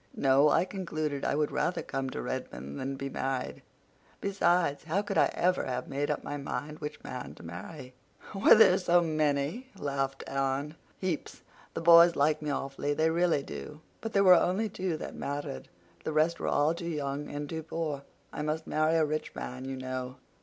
No, 0.17 0.49
I 0.49 0.65
concluded 0.65 1.23
I 1.23 1.35
would 1.35 1.51
rather 1.51 1.83
come 1.83 2.09
to 2.09 2.23
Redmond 2.23 2.79
than 2.79 2.95
be 2.95 3.07
married. 3.07 3.61
Besides, 4.19 4.85
how 4.85 5.03
could 5.03 5.19
I 5.19 5.29
ever 5.35 5.63
have 5.65 5.87
made 5.87 6.09
up 6.09 6.23
my 6.23 6.37
mind 6.37 6.79
which 6.79 7.03
man 7.03 7.35
to 7.35 7.43
marry?" 7.43 7.93
"Were 8.33 8.55
there 8.55 8.79
so 8.79 9.01
many?" 9.01 9.67
laughed 9.77 10.23
Anne. 10.25 10.73
"Heaps. 10.97 11.43
The 11.75 11.81
boys 11.81 12.15
like 12.15 12.41
me 12.41 12.49
awfully—they 12.49 13.11
really 13.11 13.43
do. 13.43 13.81
But 14.01 14.13
there 14.13 14.23
were 14.23 14.33
only 14.33 14.69
two 14.69 14.97
that 14.97 15.13
mattered. 15.13 15.67
The 16.03 16.13
rest 16.13 16.39
were 16.39 16.47
all 16.47 16.73
too 16.73 16.89
young 16.89 17.29
and 17.29 17.47
too 17.47 17.61
poor. 17.61 18.01
I 18.33 18.41
must 18.41 18.65
marry 18.65 18.95
a 18.95 19.05
rich 19.05 19.35
man, 19.35 19.65
you 19.65 19.75
know." 19.77 20.15